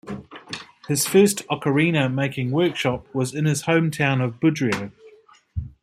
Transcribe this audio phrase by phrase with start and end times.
[0.87, 4.91] His first ocarina-making workshop was in his hometown of Budrio.